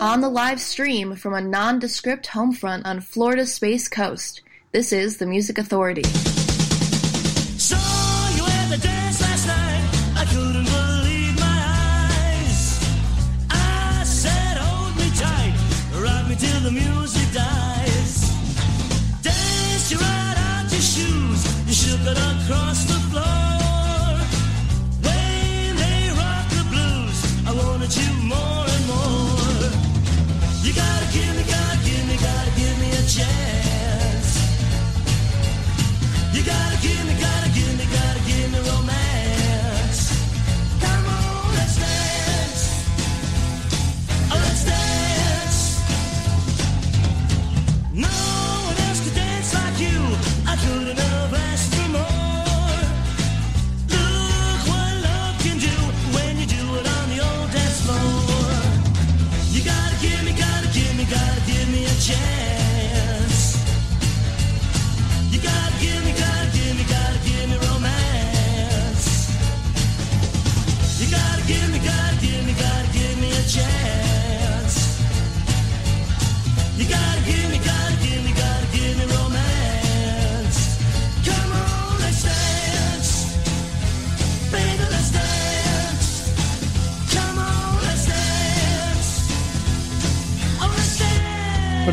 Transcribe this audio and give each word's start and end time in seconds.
On 0.00 0.20
the 0.20 0.28
live 0.28 0.60
stream 0.60 1.16
from 1.16 1.34
a 1.34 1.40
nondescript 1.40 2.28
homefront 2.28 2.82
on 2.84 3.00
Florida's 3.00 3.52
Space 3.52 3.88
Coast, 3.88 4.42
this 4.70 4.92
is 4.92 5.16
the 5.16 5.26
Music 5.26 5.58
Authority. 5.58 6.04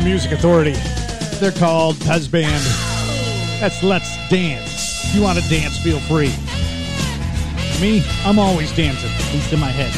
Music 0.06 0.30
Authority. 0.30 0.74
They're 1.40 1.50
called 1.50 1.96
Pez 1.96 2.30
Band. 2.30 2.62
That's 3.60 3.82
Let's 3.82 4.08
Dance. 4.28 5.04
If 5.04 5.16
you 5.16 5.22
want 5.22 5.36
to 5.36 5.48
dance, 5.48 5.78
feel 5.78 5.98
free. 5.98 6.32
Me, 7.80 8.04
I'm 8.24 8.38
always 8.38 8.70
dancing, 8.76 9.10
at 9.10 9.34
least 9.34 9.52
in 9.52 9.58
my 9.58 9.66
head. 9.66 9.92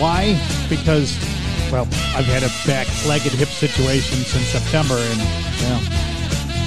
Why? 0.00 0.40
Because, 0.70 1.18
well, 1.70 1.82
I've 2.16 2.24
had 2.24 2.42
a 2.42 2.48
back, 2.66 2.88
leg, 3.04 3.20
and 3.26 3.32
hip 3.32 3.48
situation 3.48 4.16
since 4.24 4.46
September, 4.46 4.96
and, 4.96 5.18
well, 5.60 5.80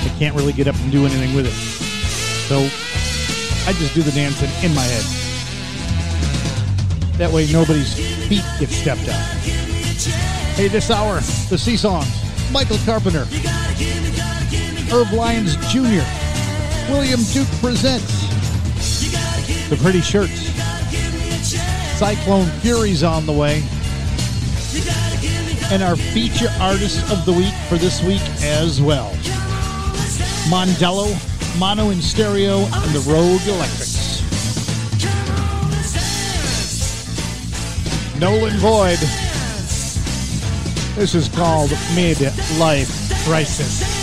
I 0.05 0.16
can't 0.19 0.35
really 0.35 0.53
get 0.53 0.67
up 0.67 0.75
and 0.75 0.91
do 0.91 1.07
anything 1.07 1.33
with 1.33 1.47
it. 1.47 1.57
So, 2.47 2.59
I 3.67 3.73
just 3.73 3.95
do 3.95 4.03
the 4.03 4.11
dancing 4.11 4.51
in 4.63 4.75
my 4.75 4.83
head. 4.83 5.05
That 7.17 7.31
way, 7.31 7.51
nobody's 7.51 7.95
feet 8.27 8.44
get 8.59 8.69
stepped 8.69 9.09
on. 9.09 10.32
Hey, 10.55 10.67
this 10.67 10.91
hour, 10.91 11.15
the 11.49 11.57
Sea 11.57 11.75
Songs, 11.75 12.05
Michael 12.51 12.77
Carpenter, 12.85 13.25
Herb 14.91 15.11
Lyons 15.11 15.55
Jr., 15.73 16.05
William 16.91 17.19
Duke 17.33 17.47
Presents, 17.59 18.29
The 19.69 19.75
Pretty 19.78 20.01
Shirts, 20.01 20.51
Cyclone 21.97 22.45
Fury's 22.61 23.01
on 23.01 23.25
the 23.25 23.31
way, 23.33 23.63
and 25.72 25.81
our 25.81 25.95
feature 25.95 26.50
artist 26.61 27.11
of 27.11 27.25
the 27.25 27.33
week 27.33 27.55
for 27.67 27.79
this 27.79 28.03
week 28.03 28.22
as 28.44 28.79
well. 28.79 29.09
Mondello, 30.49 31.17
Mono 31.57 31.89
in 31.89 31.99
Stereo, 31.99 32.59
and 32.59 32.94
the 32.94 33.03
Rogue 33.11 33.41
Electrics. 33.47 34.22
Nolan 38.19 38.61
Boyd. 38.61 38.99
This 40.95 41.15
is 41.15 41.27
called 41.27 41.71
Midlife 41.95 43.25
Crisis. 43.25 44.03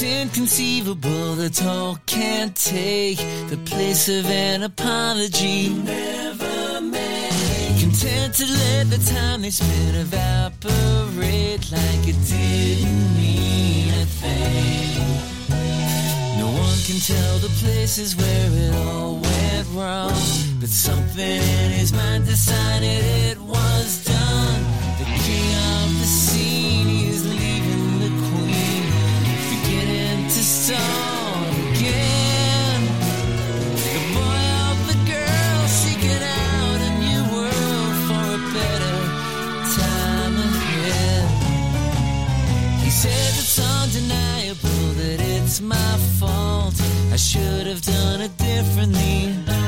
It's 0.00 0.06
inconceivable 0.06 1.34
the 1.34 1.50
talk 1.50 2.06
can't 2.06 2.54
take 2.54 3.18
the 3.48 3.56
place 3.64 4.08
of 4.08 4.26
an 4.26 4.62
apology. 4.62 5.70
Never 5.70 6.80
made. 6.80 7.80
Content 7.80 8.32
to 8.34 8.46
let 8.46 8.90
the 8.90 8.98
time 9.12 9.42
they 9.42 9.50
spent 9.50 9.96
evaporate 9.96 11.72
like 11.72 12.06
it 12.06 12.16
didn't 12.30 13.16
mean 13.16 13.88
a 13.94 14.06
thing. 14.06 15.02
No 16.38 16.46
one 16.46 16.78
can 16.86 17.00
tell 17.00 17.38
the 17.38 17.50
places 17.58 18.14
where 18.14 18.50
it 18.52 18.74
all 18.86 19.14
went 19.16 19.66
wrong, 19.72 20.14
but 20.60 20.68
something 20.68 21.42
in 21.42 21.70
his 21.72 21.92
mind 21.92 22.24
decided 22.24 23.02
it 23.26 23.38
was 23.40 24.04
done. 24.04 24.57
It's 45.58 45.66
my 45.66 45.96
fault. 46.20 46.80
I 47.12 47.16
should 47.16 47.66
have 47.66 47.82
done 47.82 48.20
it 48.20 48.36
differently. 48.36 49.67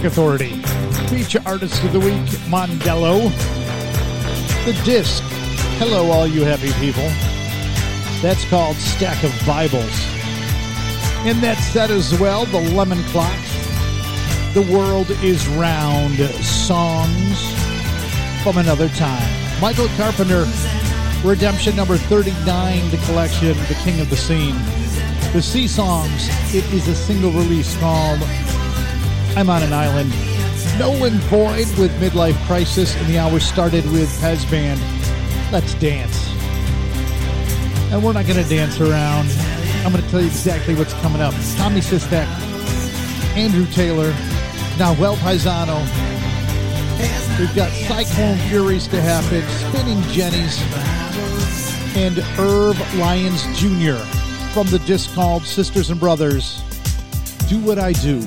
Music 0.00 0.12
Authority. 0.12 0.62
Feature 1.08 1.42
Artist 1.44 1.84
of 1.84 1.92
the 1.92 2.00
Week, 2.00 2.24
Mondello. 2.48 3.28
The 4.64 4.72
disc. 4.82 5.22
Hello, 5.76 6.10
all 6.10 6.26
you 6.26 6.42
happy 6.42 6.72
people. 6.80 7.06
That's 8.22 8.42
called 8.48 8.76
Stack 8.76 9.22
of 9.24 9.46
Bibles. 9.46 9.84
In 11.26 11.42
that 11.42 11.58
set 11.58 11.90
as 11.90 12.18
well, 12.18 12.46
the 12.46 12.60
Lemon 12.72 13.02
Clock. 13.08 13.38
The 14.54 14.66
World 14.72 15.10
is 15.22 15.46
Round. 15.48 16.16
Songs 16.44 17.38
from 18.42 18.56
Another 18.56 18.88
Time. 18.90 19.60
Michael 19.60 19.88
Carpenter, 19.98 20.46
Redemption 21.22 21.76
number 21.76 21.98
39, 21.98 22.90
the 22.90 22.96
collection, 23.04 23.48
The 23.48 23.78
King 23.84 24.00
of 24.00 24.08
the 24.08 24.16
Scene. 24.16 24.56
The 25.34 25.42
Sea 25.42 25.68
Songs, 25.68 26.28
it 26.54 26.64
is 26.72 26.88
a 26.88 26.94
single 26.94 27.32
release 27.32 27.76
called 27.80 28.20
I'm 29.36 29.48
on 29.48 29.62
an 29.62 29.72
island. 29.72 30.12
Nolan 30.78 31.18
Boyd 31.30 31.68
with 31.78 31.90
Midlife 32.00 32.36
Crisis, 32.46 32.96
and 32.96 33.06
the 33.06 33.18
hour 33.18 33.38
started 33.38 33.84
with 33.92 34.08
Pez 34.20 34.50
Band. 34.50 34.80
Let's 35.52 35.74
dance. 35.74 36.28
And 37.92 38.02
we're 38.02 38.12
not 38.12 38.26
going 38.26 38.42
to 38.42 38.48
dance 38.48 38.80
around. 38.80 39.28
I'm 39.84 39.92
going 39.92 40.04
to 40.04 40.10
tell 40.10 40.20
you 40.20 40.26
exactly 40.26 40.74
what's 40.74 40.94
coming 40.94 41.22
up. 41.22 41.32
Tommy 41.56 41.80
Sistek, 41.80 42.26
Andrew 43.36 43.66
Taylor, 43.66 44.12
Nahuel 44.76 45.16
Paisano. 45.16 45.78
We've 47.38 47.54
got 47.54 47.70
Cyclone 47.70 48.36
Furies 48.48 48.86
to 48.88 49.00
happen, 49.00 49.42
Spinning 49.70 50.02
Jennies, 50.12 50.60
and 51.96 52.18
Herb 52.36 52.76
Lyons 52.98 53.42
Jr. 53.58 53.96
from 54.52 54.66
the 54.66 54.82
disc 54.86 55.14
called 55.14 55.44
Sisters 55.44 55.90
and 55.90 55.98
Brothers. 55.98 56.62
Do 57.48 57.58
What 57.60 57.78
I 57.78 57.92
Do, 57.92 58.26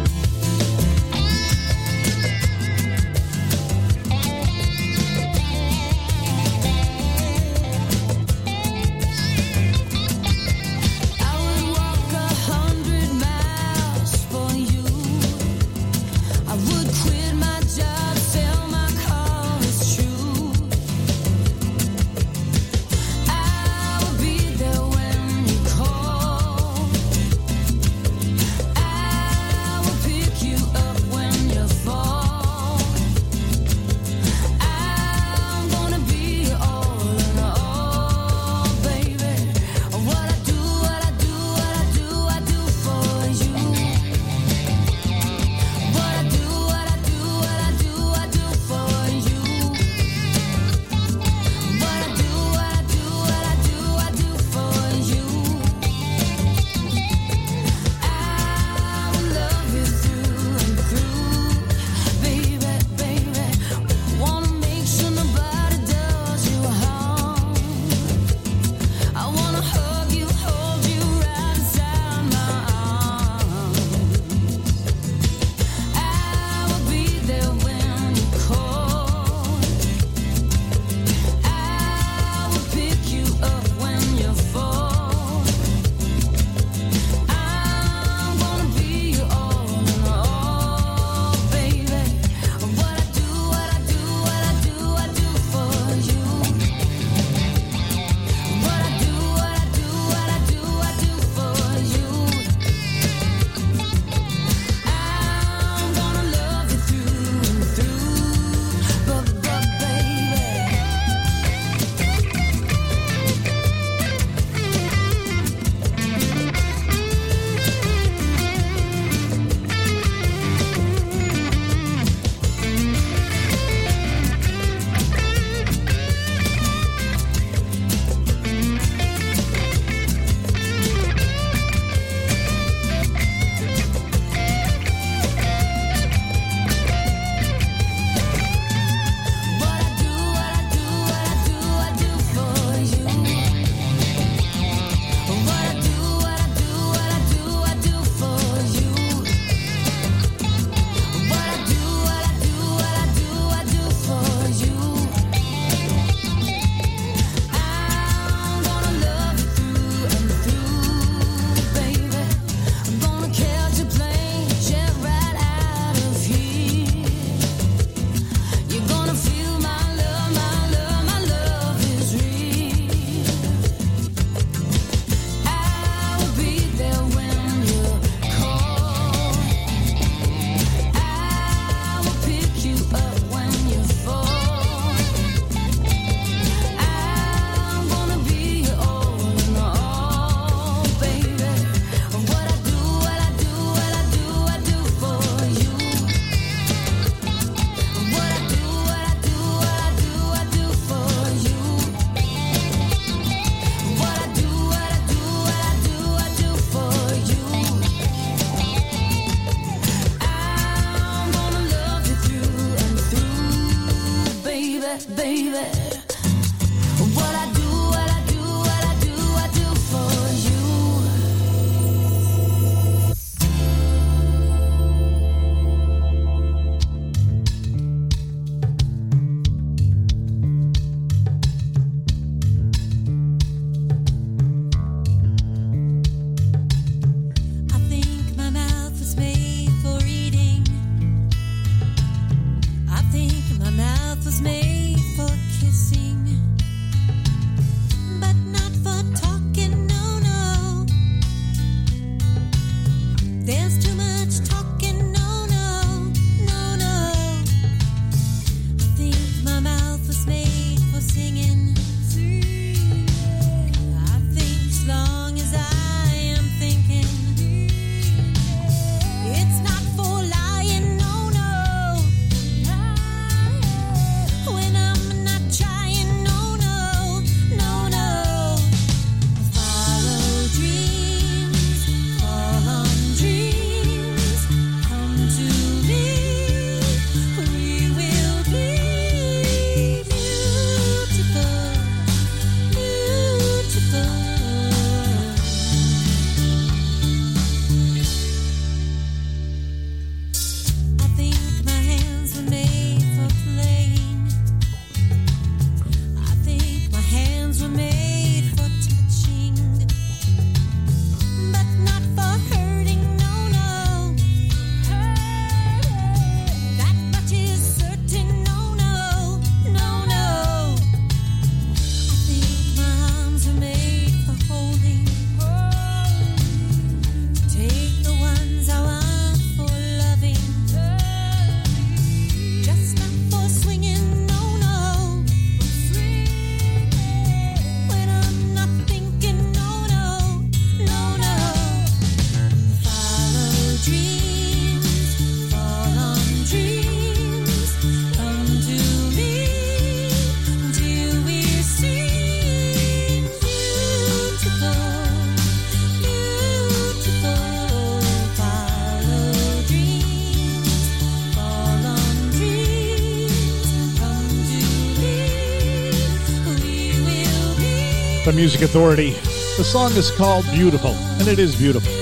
Music 368.41 368.63
Authority. 368.63 369.11
The 369.57 369.63
song 369.63 369.91
is 369.91 370.09
called 370.09 370.49
Beautiful, 370.49 370.95
and 371.19 371.27
it 371.27 371.37
is 371.37 371.55
beautiful. 371.55 371.93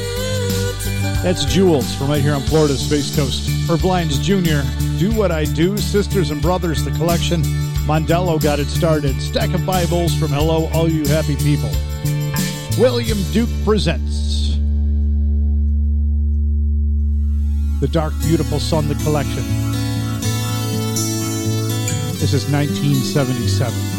That's 1.22 1.44
Jewels 1.44 1.94
from 1.94 2.08
right 2.08 2.22
here 2.22 2.34
on 2.34 2.40
Florida's 2.44 2.80
Space 2.80 3.14
Coast. 3.14 3.50
Herb 3.70 3.84
Lyons 3.84 4.18
Jr., 4.20 4.62
Do 4.98 5.12
What 5.12 5.34
I 5.34 5.44
Do, 5.44 5.76
Sisters 5.76 6.32
and 6.32 6.42
Brothers, 6.42 6.86
the 6.86 6.92
collection. 6.92 7.42
Mondello 7.86 8.42
got 8.42 8.58
it 8.58 8.68
started. 8.68 9.22
Stack 9.22 9.54
of 9.54 9.66
Bibles 9.66 10.18
from 10.18 10.30
Hello, 10.30 10.70
All 10.74 10.88
You 10.88 11.06
Happy 11.10 11.36
People. 11.36 11.72
William 12.80 13.22
Duke 13.34 13.50
presents 13.66 14.56
The 17.82 17.90
Dark 17.92 18.14
Beautiful 18.22 18.62
Sun, 18.62 18.88
the 18.88 18.96
collection. 19.04 19.44
This 22.16 22.32
is 22.32 22.50
1977 22.50 23.99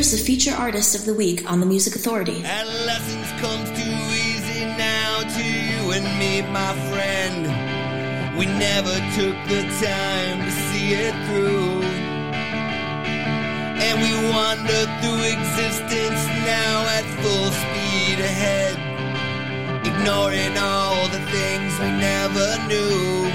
Here's 0.00 0.12
the 0.12 0.16
feature 0.32 0.54
artist 0.54 0.94
of 0.94 1.04
the 1.04 1.12
week 1.12 1.44
on 1.44 1.60
the 1.60 1.66
Music 1.66 1.94
Authority. 1.94 2.42
Adolescence 2.42 3.30
comes 3.38 3.68
too 3.68 3.98
easy 4.32 4.64
now 4.64 5.20
to 5.20 5.44
you 5.44 5.92
and 5.92 6.06
me, 6.18 6.40
my 6.40 6.72
friend. 6.88 7.44
We 8.38 8.46
never 8.46 8.96
took 9.12 9.36
the 9.52 9.60
time 9.76 10.40
to 10.40 10.50
see 10.72 10.94
it 10.96 11.12
through. 11.28 11.84
And 13.76 14.00
we 14.00 14.12
wander 14.32 14.88
through 15.04 15.20
existence 15.36 16.22
now 16.48 16.80
at 16.96 17.04
full 17.20 17.50
speed 17.52 18.24
ahead, 18.24 18.80
ignoring 19.84 20.56
all 20.56 21.08
the 21.08 21.20
things 21.28 21.78
we 21.78 21.90
never 22.00 22.48
knew. 22.72 23.28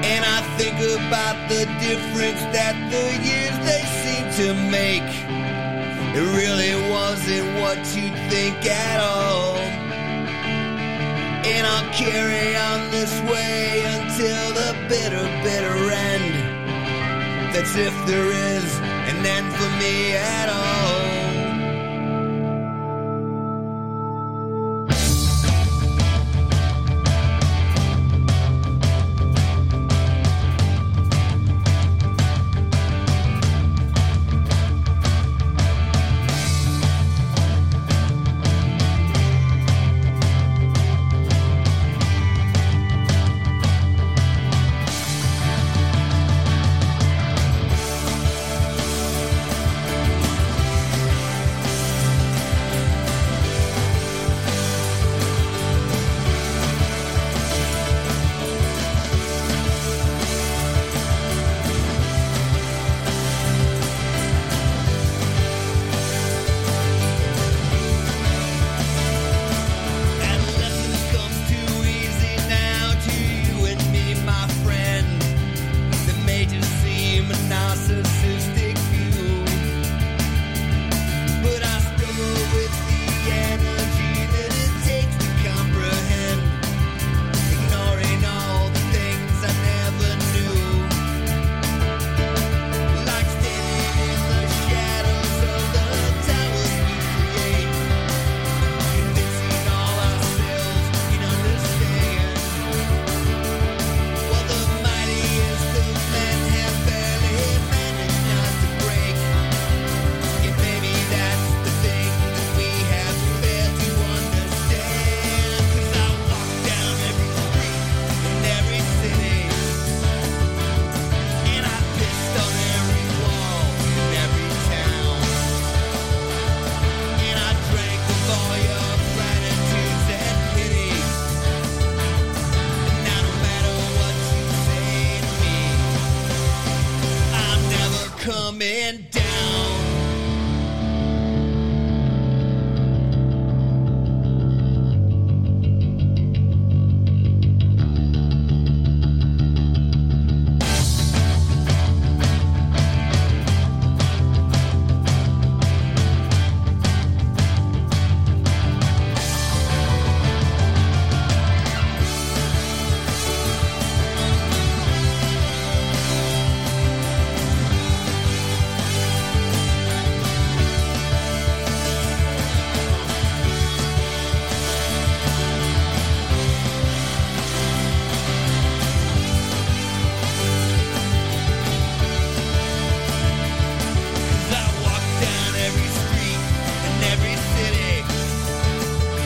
And 0.00 0.24
I 0.24 0.40
think 0.56 0.80
about 0.80 1.36
the 1.50 1.66
difference 1.84 2.40
that 2.56 2.72
the 2.88 3.04
years 3.28 3.58
they 3.68 3.97
to 4.38 4.54
make. 4.54 5.02
It 6.14 6.26
really 6.38 6.74
wasn't 6.88 7.60
what 7.60 7.78
you'd 7.96 8.14
think 8.30 8.64
at 8.66 9.00
all. 9.00 9.56
And 11.44 11.66
I'll 11.66 11.92
carry 11.92 12.54
on 12.54 12.88
this 12.92 13.12
way 13.22 13.82
until 13.84 14.54
the 14.54 14.76
bitter, 14.88 15.24
bitter 15.42 15.90
end. 15.90 17.52
That's 17.52 17.74
if 17.74 17.92
there 18.06 18.30
is 18.30 18.78
an 19.10 19.26
end 19.26 19.52
for 19.54 19.70
me 19.80 20.12
at 20.14 20.48
all. 20.48 21.07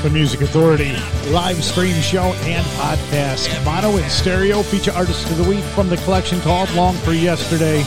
The 0.03 0.11
Music 0.11 0.41
Authority 0.41 0.97
live 1.31 1.63
stream 1.63 1.95
show 2.03 2.35
and 2.43 2.67
podcast. 2.77 3.65
Mono 3.65 3.97
and 3.99 4.11
stereo 4.11 4.61
feature 4.61 4.91
artist 4.91 5.31
of 5.31 5.37
the 5.37 5.49
week 5.49 5.63
from 5.63 5.89
the 5.89 5.97
collection 5.99 6.41
called 6.41 6.69
Long 6.75 6.97
for 6.97 7.13
Yesterday. 7.13 7.85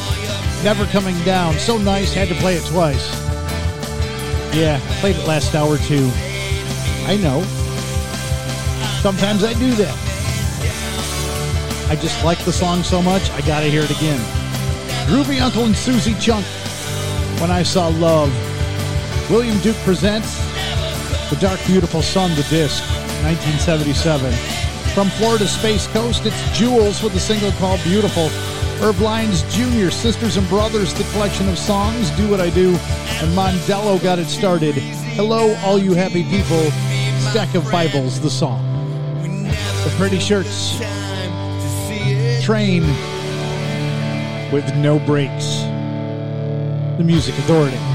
Never 0.63 0.86
coming 0.86 1.21
down. 1.25 1.56
So 1.56 1.78
nice, 1.78 2.13
had 2.13 2.30
to 2.30 2.36
play 2.36 2.56
it 2.56 2.63
twice. 2.67 3.13
Yeah, 4.56 4.80
played 5.01 5.17
it 5.17 5.28
last 5.28 5.56
hour 5.56 5.78
too. 5.78 6.10
I 7.06 7.17
know. 7.21 7.41
Sometimes 9.01 9.43
I 9.43 9.51
do 9.60 9.73
that. 9.73 9.97
I 11.89 11.97
just 11.97 12.23
like 12.23 12.39
the 12.45 12.54
song 12.54 12.84
so 12.84 13.01
much, 13.01 13.30
I 13.32 13.41
gotta 13.41 13.65
hear 13.65 13.82
it 13.82 13.91
again. 13.91 14.21
Groovy 15.10 15.41
Uncle 15.41 15.65
and 15.65 15.75
Suzi 15.75 16.17
Chunk. 16.21 16.45
When 17.41 17.51
I 17.51 17.63
Saw 17.63 17.89
Love. 17.89 18.32
William 19.30 19.60
Duke 19.60 19.75
presents 19.78 20.45
The 21.30 21.38
Dark 21.38 21.60
Beautiful 21.66 22.04
Sun, 22.04 22.36
the 22.36 22.46
disc, 22.52 22.84
1977. 23.24 24.32
From 24.93 25.10
Florida 25.10 25.47
Space 25.47 25.88
Coast, 25.88 26.24
it's 26.24 26.58
Jewels 26.58 27.02
with 27.02 27.16
a 27.16 27.20
single 27.20 27.52
called 27.54 27.82
Beautiful. 27.84 28.30
Herb 28.80 28.99
Lyons 28.99 29.41
Jr., 29.52 29.89
Sisters 29.89 30.38
and 30.38 30.47
Brothers, 30.49 30.93
the 30.93 31.04
collection 31.14 31.49
of 31.49 31.58
songs, 31.58 32.12
Do 32.12 32.30
What 32.30 32.39
I 32.39 32.52
Do, 32.52 32.70
and 32.70 33.36
Mondello 33.36 34.02
got 34.04 34.20
it 34.20 34.28
started. 34.28 34.76
Hello, 34.76 35.56
all 35.64 35.80
you 35.80 35.93
happy 35.93 36.24
people. 36.26 36.70
Stack 37.32 37.56
of 37.56 37.70
Bibles, 37.72 38.22
the 38.22 38.30
song. 38.30 38.64
The 39.24 39.93
Pretty 39.97 40.20
Shirts. 40.20 40.78
Train 42.45 42.84
with 44.52 44.76
No 44.76 44.99
Brakes. 44.99 45.64
The 46.99 47.04
Music 47.04 47.36
Authority. 47.39 47.95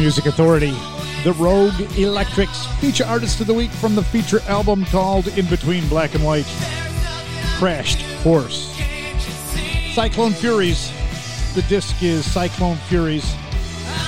Music 0.00 0.24
Authority. 0.24 0.74
The 1.24 1.34
Rogue 1.38 1.78
Electrics. 1.98 2.64
Feature 2.80 3.04
artist 3.04 3.38
of 3.42 3.46
the 3.46 3.52
week 3.52 3.70
from 3.70 3.94
the 3.94 4.02
feature 4.02 4.40
album 4.48 4.86
called 4.86 5.28
In 5.36 5.46
Between 5.46 5.86
Black 5.90 6.14
and 6.14 6.24
White. 6.24 6.46
Crashed 7.58 8.00
Horse. 8.22 8.74
Cyclone 9.92 10.32
Furies. 10.32 10.90
The 11.54 11.60
disc 11.68 12.02
is 12.02 12.24
Cyclone 12.32 12.78
Furies. 12.88 13.30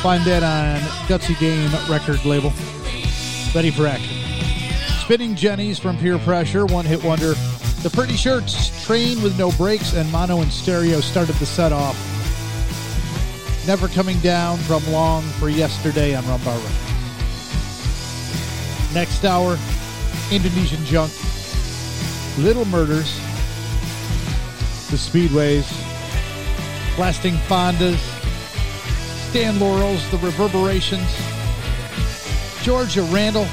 Find 0.01 0.25
that 0.25 0.43
on 0.43 0.81
Gutsy 1.09 1.39
Game 1.39 1.71
record 1.91 2.25
label. 2.25 2.51
For 2.51 3.87
action. 3.87 4.17
Spinning 5.01 5.35
Jennies 5.35 5.79
from 5.79 5.99
Peer 5.99 6.19
Pressure, 6.21 6.65
one 6.65 6.87
hit 6.87 7.05
wonder. 7.05 7.35
The 7.83 7.91
Pretty 7.93 8.17
Shirts, 8.17 8.83
Train 8.87 9.23
with 9.23 9.39
No 9.39 9.51
Brakes, 9.53 9.93
and 9.93 10.11
Mono 10.11 10.41
and 10.41 10.51
Stereo 10.51 11.01
started 11.01 11.35
the 11.35 11.45
set 11.45 11.71
off. 11.71 12.12
Never 13.65 13.87
Coming 13.87 14.19
Down 14.19 14.59
from 14.59 14.85
Long 14.91 15.23
for 15.39 15.49
Yesterday 15.49 16.17
on 16.17 16.25
Rumbar 16.25 16.57
Records. 16.57 16.93
Next 18.93 19.25
hour, 19.25 19.57
Indonesian 20.33 20.85
Junk, 20.85 21.13
Little 22.39 22.65
Murders, 22.65 23.15
The 24.91 24.97
Speedways, 24.97 25.71
Blasting 26.97 27.35
Fondas, 27.47 28.01
Stan 29.31 29.61
Laurels, 29.61 30.11
The 30.11 30.19
Reverberations, 30.19 31.09
Georgia 32.63 33.03
Randall. 33.05 33.47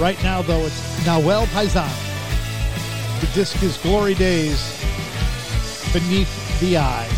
Right 0.00 0.20
now, 0.24 0.42
though, 0.42 0.66
it's 0.66 1.06
Nawel 1.06 1.46
Paisan. 1.46 1.90
The 3.20 3.28
disc 3.34 3.62
is 3.62 3.76
Glory 3.76 4.14
Days, 4.14 4.58
Beneath 5.92 6.60
the 6.60 6.78
Eye. 6.78 7.17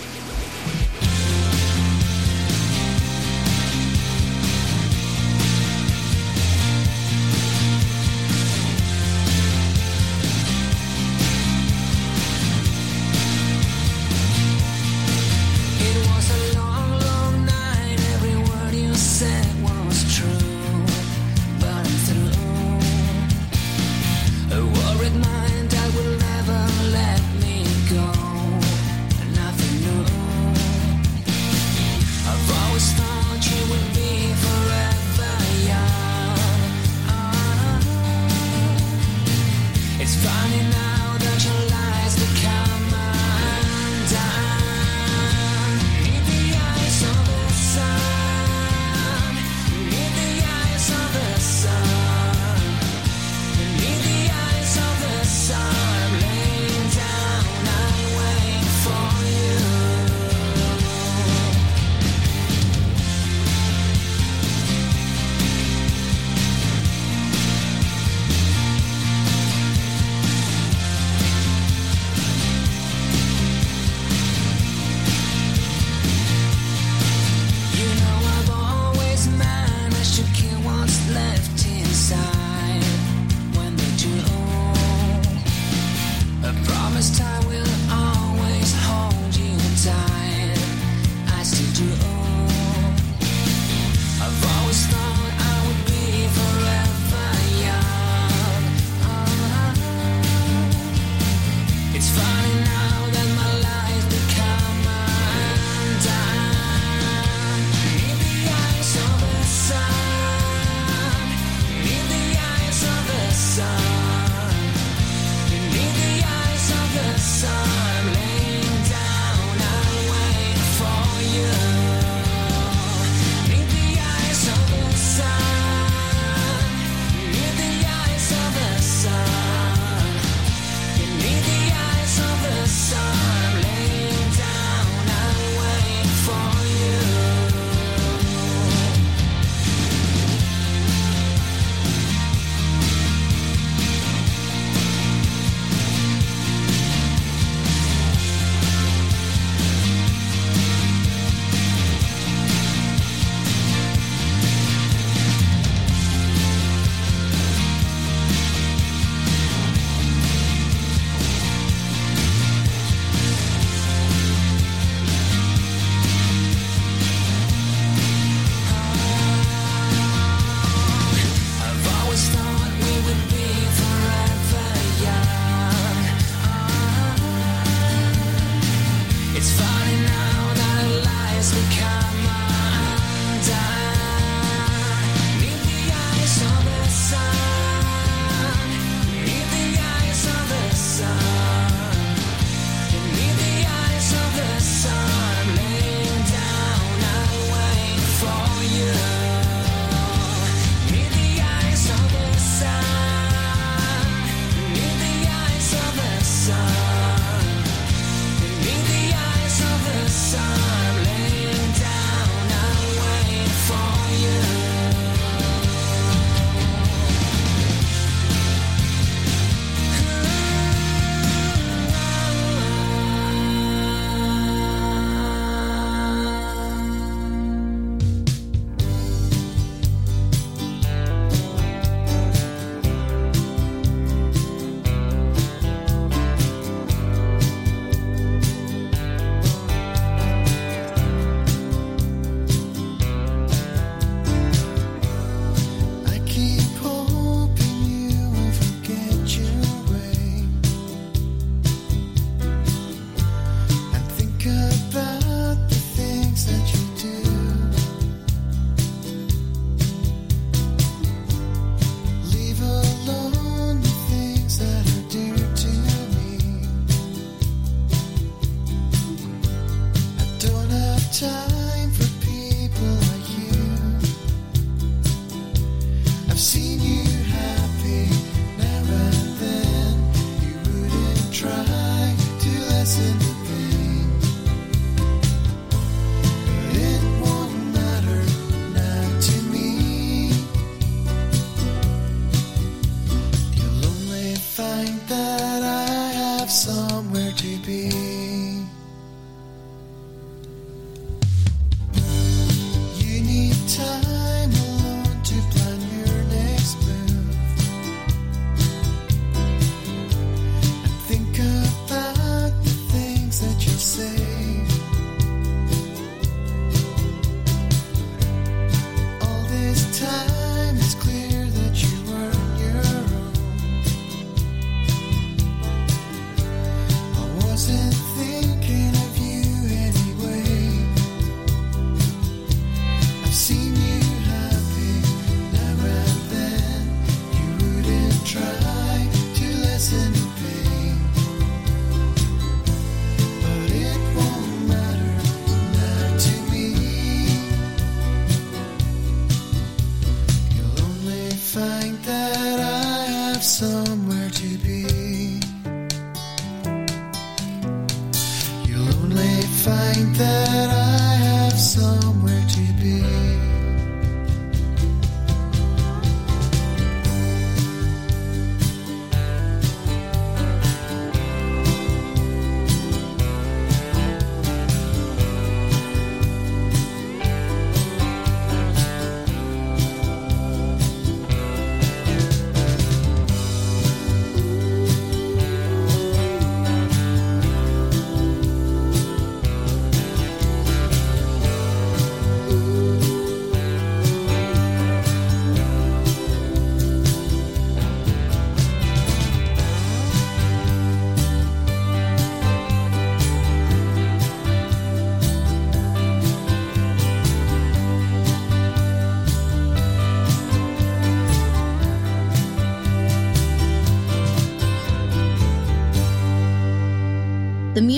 Have 353.61 353.90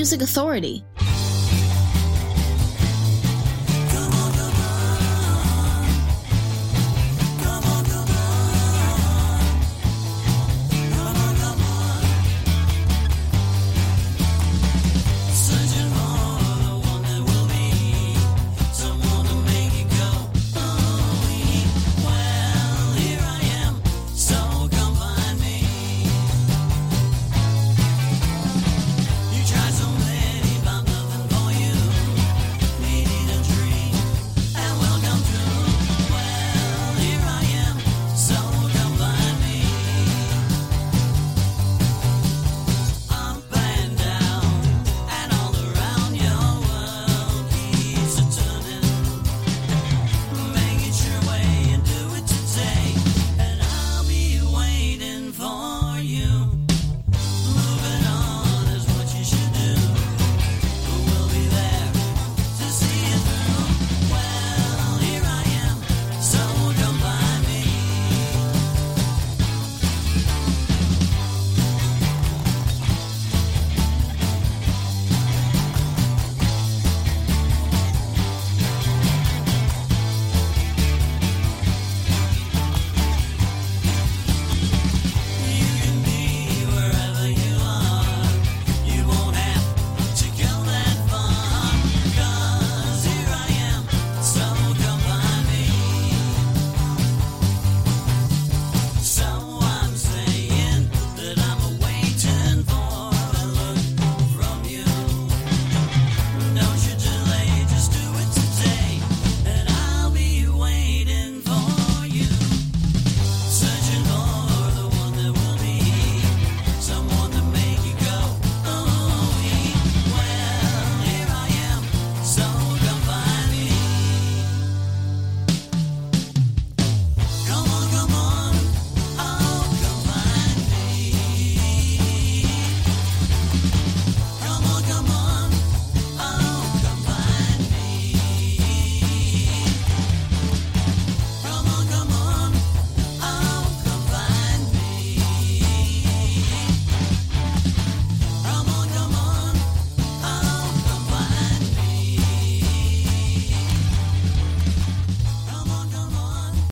Music 0.03 0.21
Authority, 0.21 0.83